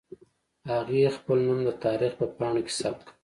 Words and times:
هغې 0.71 1.13
خپل 1.17 1.37
نوم 1.47 1.59
د 1.67 1.69
تاريخ 1.83 2.11
په 2.19 2.25
پاڼو 2.37 2.61
کې 2.67 2.73
ثبت 2.79 2.99
کړ. 3.05 3.13